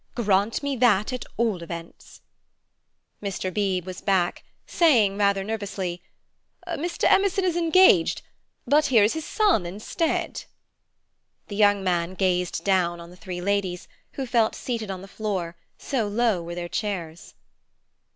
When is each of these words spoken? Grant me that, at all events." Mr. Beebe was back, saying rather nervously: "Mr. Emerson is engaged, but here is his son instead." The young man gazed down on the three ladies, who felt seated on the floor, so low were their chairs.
Grant 0.15 0.63
me 0.63 0.75
that, 0.77 1.13
at 1.13 1.25
all 1.37 1.61
events." 1.61 2.21
Mr. 3.21 3.53
Beebe 3.53 3.85
was 3.85 4.01
back, 4.01 4.43
saying 4.65 5.15
rather 5.15 5.43
nervously: 5.43 6.01
"Mr. 6.65 7.03
Emerson 7.03 7.43
is 7.45 7.55
engaged, 7.55 8.23
but 8.65 8.87
here 8.87 9.03
is 9.03 9.13
his 9.13 9.25
son 9.25 9.63
instead." 9.67 10.45
The 11.49 11.55
young 11.55 11.83
man 11.83 12.15
gazed 12.15 12.63
down 12.63 12.99
on 12.99 13.11
the 13.11 13.15
three 13.15 13.41
ladies, 13.41 13.87
who 14.13 14.25
felt 14.25 14.55
seated 14.55 14.89
on 14.89 15.03
the 15.03 15.07
floor, 15.07 15.55
so 15.77 16.07
low 16.07 16.41
were 16.41 16.55
their 16.55 16.67
chairs. 16.67 17.35